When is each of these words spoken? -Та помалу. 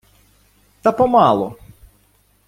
-Та 0.83 0.91
помалу. 0.91 1.55